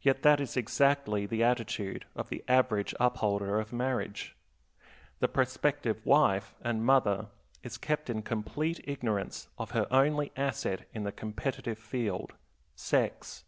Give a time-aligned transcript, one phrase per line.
[0.00, 4.36] Yet that is exactly the attitude of the average upholder of marriage.
[5.18, 7.26] The prospective wife and mother
[7.64, 12.34] is kept in complete ignorance of her only asset in the competitive field
[12.76, 13.42] sex.